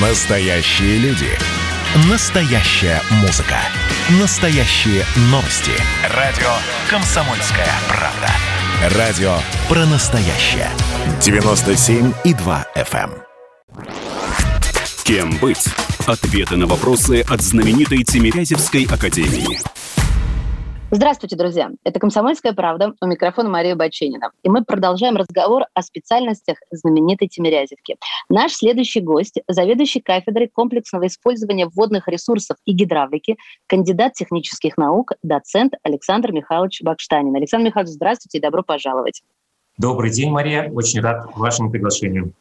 [0.00, 1.28] Настоящие люди.
[2.10, 3.58] Настоящая музыка.
[4.20, 5.70] Настоящие новости.
[6.12, 6.50] Радио
[6.90, 8.98] «Комсомольская правда».
[8.98, 9.36] Радио
[9.68, 10.68] про настоящее.
[11.20, 13.12] 97,2 FM.
[13.12, 13.24] эм.
[15.04, 15.64] Кем быть?
[16.08, 19.60] Ответы на вопросы от знаменитой Тимирязевской академии.
[20.96, 21.72] Здравствуйте, друзья!
[21.82, 22.94] Это «Комсомольская правда».
[23.00, 24.30] У микрофона Мария Баченина.
[24.44, 27.96] И мы продолжаем разговор о специальностях знаменитой Тимирязевки.
[28.28, 33.36] Наш следующий гость– заведующий кафедрой комплексного использования водных ресурсов и гидравлики,
[33.66, 37.34] кандидат технических наук, доцент Александр Михайлович Бакштанин.
[37.34, 39.24] Александр Михайлович, здравствуйте и добро пожаловать.
[39.76, 40.70] Добрый день, Мария.
[40.70, 42.34] Очень рад вашему приглашению.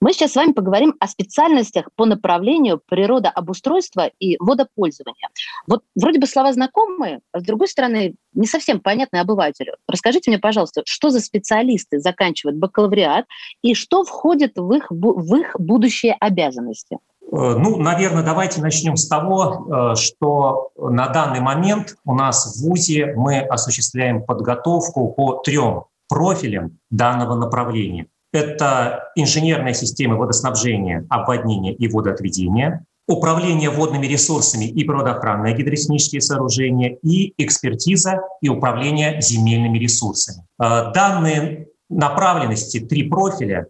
[0.00, 5.28] Мы сейчас с вами поговорим о специальностях по направлению природообустройства и водопользования.
[5.66, 9.76] Вот вроде бы слова знакомые, а с другой стороны не совсем понятны обывателю.
[9.88, 13.26] Расскажите мне, пожалуйста, что за специалисты заканчивают бакалавриат
[13.62, 16.98] и что входит в их, в их будущие обязанности?
[17.28, 23.14] Ну, наверное, давайте начнем с того, э, что на данный момент у нас в ВУЗе
[23.16, 28.06] мы осуществляем подготовку по трем профилям данного направления.
[28.32, 37.34] Это инженерная система водоснабжения, обводнения и водоотведения, управление водными ресурсами и природоохранные гидротехнические сооружения и
[37.38, 40.44] экспертиза и управление земельными ресурсами.
[40.60, 43.68] Э, данные направленности, три профиля,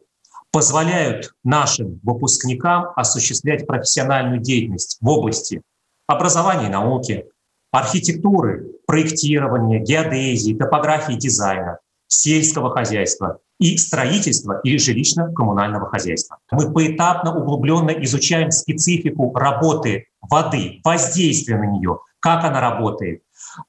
[0.51, 5.61] позволяют нашим выпускникам осуществлять профессиональную деятельность в области
[6.07, 7.27] образования и науки,
[7.73, 16.39] архитектуры, проектирования, геодезии, топографии дизайна, сельского хозяйства и строительства или жилищно-коммунального хозяйства.
[16.51, 23.23] Мы поэтапно, углубленно изучаем специфику работы воды, воздействие на нее, как она работает,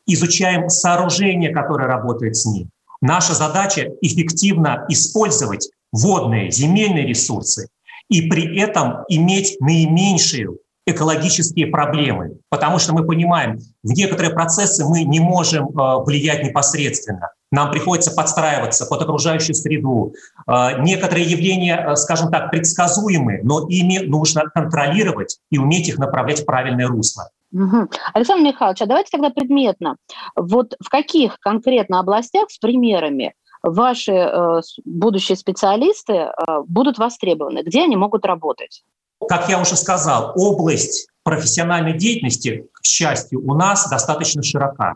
[0.06, 2.70] изучаем сооружения, которые работают с ней.
[3.02, 7.70] Наша задача эффективно использовать водные, земельные ресурсы
[8.10, 15.04] и при этом иметь наименьшую экологические проблемы, потому что мы понимаем, в некоторые процессы мы
[15.04, 17.30] не можем э, влиять непосредственно.
[17.52, 20.14] Нам приходится подстраиваться под окружающую среду.
[20.48, 26.42] Э, некоторые явления, э, скажем так, предсказуемы, но ими нужно контролировать и уметь их направлять
[26.42, 27.30] в правильное русло.
[27.54, 27.90] Угу.
[28.14, 29.98] Александр Михайлович, а давайте тогда предметно.
[30.36, 36.32] Вот в каких конкретно областях с примерами ваши э, будущие специалисты э,
[36.66, 37.64] будут востребованы?
[37.64, 38.84] Где они могут работать?
[39.28, 44.96] Как я уже сказал, область профессиональной деятельности, к счастью, у нас достаточно широка.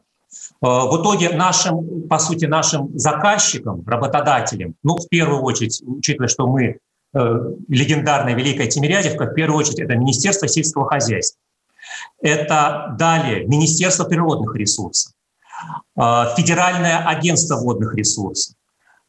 [0.61, 6.47] Э, в итоге нашим, по сути, нашим заказчикам, работодателям, ну, в первую очередь, учитывая, что
[6.47, 6.77] мы э,
[7.67, 11.39] легендарная Великая Тимирязевка, в первую очередь это Министерство сельского хозяйства.
[12.21, 15.13] Это далее Министерство природных ресурсов,
[15.97, 16.01] э,
[16.37, 18.55] Федеральное агентство водных ресурсов,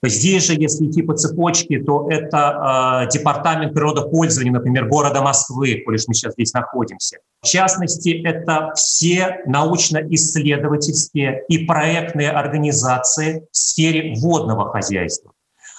[0.04, 5.98] Здесь же, если идти по цепочке, то это э, департамент природопользования, например, города Москвы, коль
[6.08, 7.18] мы сейчас здесь находимся.
[7.40, 15.32] В частности, это все научно-исследовательские и проектные организации в сфере водного хозяйства.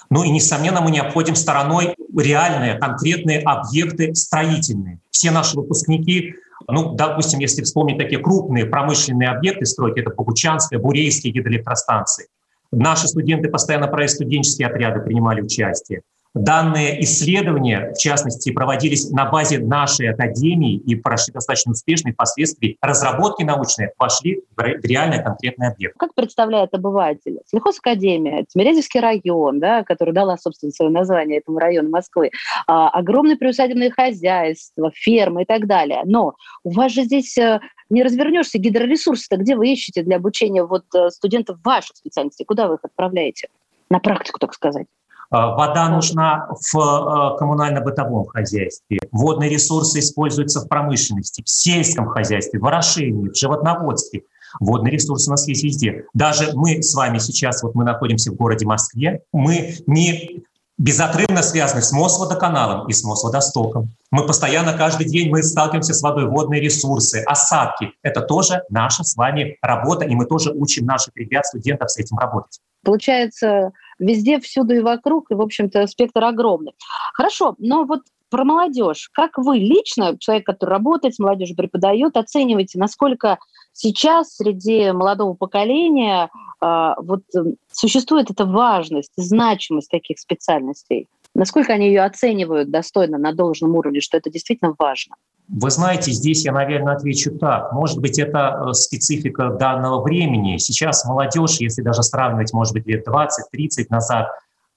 [0.08, 5.00] Ну и, несомненно, мы не обходим стороной реальные, конкретные объекты строительные.
[5.10, 6.34] Все наши выпускники
[6.66, 12.28] ну, допустим, если вспомнить такие крупные промышленные объекты стройки, это Богучанская, Бурейские гидроэлектростанции.
[12.76, 16.02] Наши студенты постоянно про студенческие отряды принимали участие.
[16.34, 22.76] Данные исследования, в частности, проводились на базе нашей академии и прошли достаточно успешно, и впоследствии
[22.80, 25.96] разработки научные вошли в реальный конкретный объект.
[25.96, 27.38] Как представляет обыватель?
[27.46, 32.32] Сельхозакадемия, Тимирязевский район, да, который дала, собственно, свое название этому району Москвы,
[32.66, 36.02] а, огромное приусадебное хозяйство, фермы и так далее.
[36.04, 36.34] Но
[36.64, 41.10] у вас же здесь э, не развернешься, гидроресурсы-то где вы ищете для обучения вот э,
[41.10, 42.44] студентов ваших специальностей?
[42.44, 43.48] Куда вы их отправляете?
[43.88, 44.86] На практику, так сказать.
[45.34, 49.00] А, вода нужна в э, коммунально-бытовом хозяйстве.
[49.10, 54.22] Водные ресурсы используются в промышленности, в сельском хозяйстве, в орошении, в животноводстве.
[54.60, 56.04] Водные ресурсы у нас есть везде.
[56.14, 60.44] Даже мы с вами сейчас, вот мы находимся в городе Москве, мы не
[60.78, 63.88] безотрывно связаны с Мосводоканалом и с Мосводостоком.
[64.12, 67.90] Мы постоянно, каждый день мы сталкиваемся с водой, водные ресурсы, осадки.
[68.02, 72.18] Это тоже наша с вами работа, и мы тоже учим наших ребят, студентов с этим
[72.18, 72.60] работать.
[72.84, 76.74] Получается, везде, всюду и вокруг, и, в общем-то, спектр огромный.
[77.14, 79.10] Хорошо, но вот про молодежь.
[79.12, 83.38] Как вы лично, человек, который работает с молодежью, преподает, оцениваете, насколько
[83.72, 86.30] сейчас среди молодого поколения
[86.60, 87.22] э, вот
[87.70, 91.08] существует эта важность, значимость таких специальностей?
[91.34, 95.16] Насколько они ее оценивают достойно на должном уровне, что это действительно важно?
[95.48, 97.72] Вы знаете, здесь я, наверное, отвечу так.
[97.72, 100.56] Может быть, это э, специфика данного времени.
[100.56, 104.28] Сейчас молодежь, если даже сравнивать, может быть, лет 20-30 назад,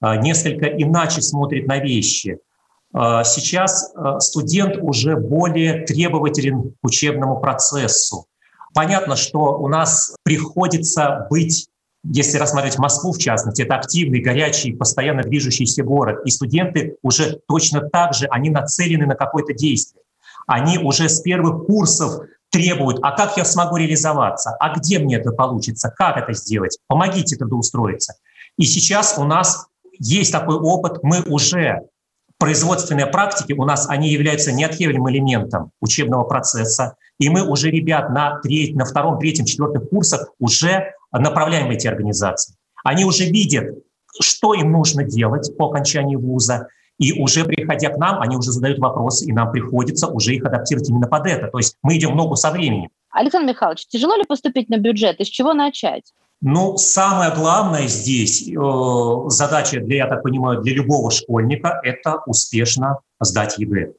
[0.02, 2.38] э, несколько иначе смотрит на вещи.
[2.94, 8.26] Э, сейчас студент уже более требователен к учебному процессу.
[8.74, 11.68] Понятно, что у нас приходится быть
[12.04, 16.20] если рассматривать Москву, в частности, это активный, горячий, постоянно движущийся город.
[16.24, 20.04] И студенты уже точно так же, они нацелены на какое-то действие.
[20.48, 25.30] Они уже с первых курсов требуют, а как я смогу реализоваться, а где мне это
[25.30, 28.14] получится, как это сделать, помогите трудоустроиться.
[28.56, 29.66] И сейчас у нас
[30.00, 31.82] есть такой опыт, мы уже
[32.38, 38.40] производственные практики у нас, они являются неотъемлемым элементом учебного процесса, и мы уже ребят на,
[38.40, 42.54] треть, на втором, третьем, четвертом курсах уже направляем эти организации.
[42.84, 43.66] Они уже видят,
[44.18, 46.68] что им нужно делать по окончании вуза,
[46.98, 50.88] и уже приходя к нам, они уже задают вопросы, и нам приходится уже их адаптировать
[50.88, 51.48] именно под это.
[51.48, 52.90] То есть мы идем в ногу со временем.
[53.10, 55.20] Александр Михайлович, тяжело ли поступить на бюджет?
[55.20, 56.12] И с чего начать?
[56.40, 58.54] Ну, самое главное здесь, э,
[59.28, 63.94] задача, для, я так понимаю, для любого школьника– это успешно сдать ЕГЭ.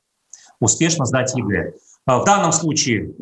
[0.62, 1.74] Успешно сдать ЕГЭ.
[2.06, 3.13] А, в данном случае,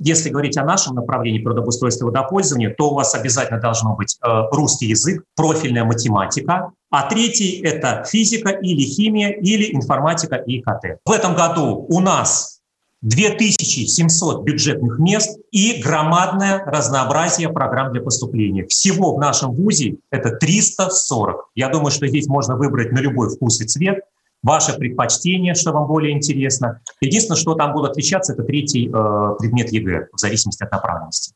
[0.00, 4.28] если говорить о нашем направлении природообустройства и водопользования, то у вас обязательно должно быть э,
[4.50, 11.00] русский язык, профильная математика, а третий– это физика или химия, или информатика и ИКТ.
[11.04, 12.60] В этом году у нас
[13.02, 18.66] 2700 бюджетных мест и громадное разнообразие программ для поступления.
[18.66, 21.50] Всего в нашем ВУЗе это 340.
[21.54, 24.00] Я думаю, что здесь можно выбрать на любой вкус и цвет–
[24.46, 26.80] ваше предпочтение, что вам более интересно.
[27.00, 31.34] Единственное, что там будет отличаться, это третий э, предмет ЕГЭ, в зависимости от направленности.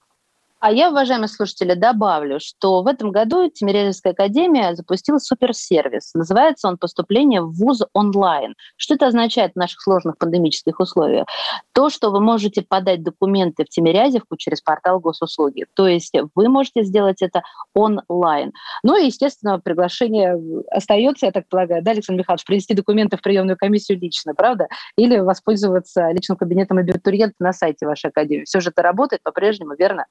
[0.61, 6.13] А я, уважаемые слушатели, добавлю, что в этом году Тимирязевская академия запустила суперсервис.
[6.13, 8.55] Называется он «Поступление в ВУЗ онлайн».
[8.77, 11.25] Что это означает в наших сложных пандемических условиях?
[11.73, 15.65] То, что вы можете подать документы в Тимирязевку через портал госуслуги.
[15.75, 17.43] То есть вы можете сделать это
[17.73, 18.53] онлайн.
[18.83, 20.39] Ну и, естественно, приглашение
[20.71, 24.69] остается, я так полагаю, да, Александр Михайлович, принести документы в приемную комиссию лично, правда?
[24.97, 28.45] Или воспользоваться личным кабинетом абитуриента на сайте вашей академии.
[28.45, 30.05] Все же это работает по-прежнему, верно?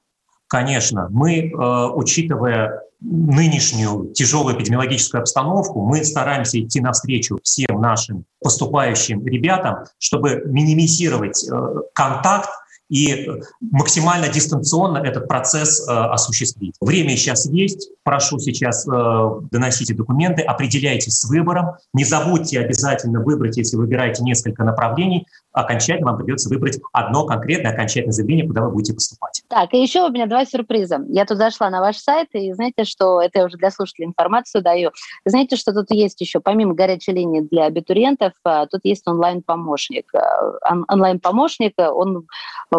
[0.50, 9.24] Конечно, мы, э, учитывая нынешнюю тяжелую эпидемиологическую обстановку, мы стараемся идти навстречу всем нашим поступающим
[9.24, 12.50] ребятам, чтобы минимизировать э, контакт
[12.90, 13.30] и
[13.60, 16.74] максимально дистанционно этот процесс э, осуществить.
[16.80, 18.90] Время сейчас есть, прошу сейчас э,
[19.52, 26.18] доносите документы, определяйтесь с выбором, не забудьте обязательно выбрать, если выбираете несколько направлений, окончательно вам
[26.18, 29.42] придется выбрать одно конкретное окончательное заявление, куда вы будете поступать.
[29.48, 31.00] Так, и еще у меня два сюрприза.
[31.08, 34.62] Я тут зашла на ваш сайт, и знаете, что это я уже для слушателей информацию
[34.62, 34.90] даю.
[35.24, 40.12] Знаете, что тут есть еще, помимо горячей линии для абитуриентов, э, тут есть онлайн-помощник.
[40.88, 42.26] Онлайн-помощник, он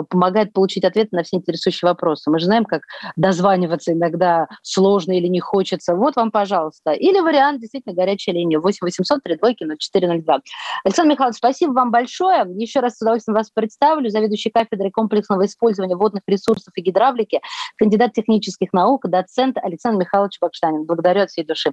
[0.09, 2.29] помогает получить ответы на все интересующие вопросы.
[2.29, 2.83] Мы же знаем, как
[3.15, 5.95] дозваниваться иногда сложно или не хочется.
[5.95, 6.91] Вот вам, пожалуйста.
[6.91, 10.39] Или вариант действительно горячая линия 8 800 3 двойки 0402.
[10.83, 12.45] Александр Михайлович, спасибо вам большое.
[12.61, 14.09] Еще раз с удовольствием вас представлю.
[14.09, 17.39] Заведующий кафедрой комплексного использования водных ресурсов и гидравлики,
[17.75, 20.85] кандидат технических наук, доцент Александр Михайлович Бакштанин.
[20.85, 21.71] Благодарю от всей души.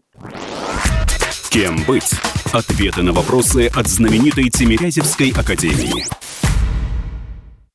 [1.51, 2.11] Кем быть?
[2.55, 6.07] Ответы на вопросы от знаменитой Тимирязевской академии.